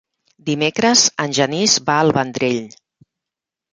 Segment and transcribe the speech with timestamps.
[0.45, 2.61] Dimecres en Genís va al Vendrell.